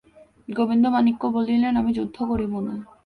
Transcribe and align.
গোবিন্দমাণিক্য 0.49 1.21
বলিলেন, 1.27 1.73
আমি 1.75 1.91
যুদ্ধ 1.93 2.17
করিব 2.23 2.53
না। 2.59 2.73